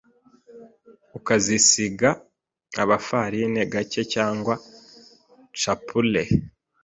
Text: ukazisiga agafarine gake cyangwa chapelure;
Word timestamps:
ukazisiga 1.17 2.09
agafarine 2.81 3.61
gake 3.73 4.01
cyangwa 4.13 4.53
chapelure; 5.59 6.23